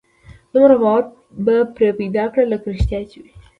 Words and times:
دومره 0.53 0.75
باور 0.81 1.03
به 1.45 1.55
پرې 1.75 1.89
پيدا 1.99 2.25
کړي 2.33 2.45
لکه 2.53 2.65
رښتيا 2.75 3.01
چې 3.11 3.17
وي. 3.23 3.33